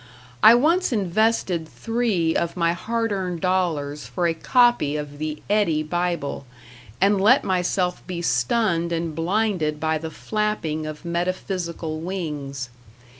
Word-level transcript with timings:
I 0.41 0.55
once 0.55 0.91
invested 0.91 1.69
three 1.69 2.35
of 2.35 2.57
my 2.57 2.73
hard 2.73 3.11
earned 3.11 3.41
dollars 3.41 4.07
for 4.07 4.25
a 4.25 4.33
copy 4.33 4.95
of 4.97 5.19
the 5.19 5.43
Eddy 5.47 5.83
Bible, 5.83 6.47
and 6.99 7.21
let 7.21 7.43
myself 7.43 8.01
be 8.07 8.23
stunned 8.23 8.91
and 8.91 9.13
blinded 9.13 9.79
by 9.79 9.99
the 9.99 10.09
flapping 10.09 10.87
of 10.87 11.05
metaphysical 11.05 11.99
wings. 11.99 12.71